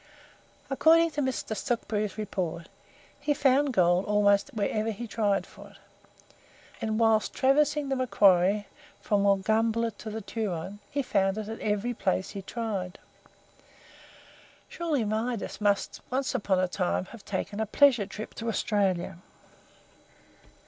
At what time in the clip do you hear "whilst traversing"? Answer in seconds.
6.99-7.89